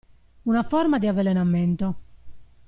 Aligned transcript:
Una 0.45 0.63
forma 0.63 0.97
di 0.97 1.05
avvelenamento. 1.05 1.95